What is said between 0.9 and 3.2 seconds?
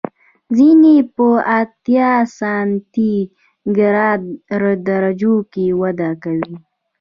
یې په اتیا سانتي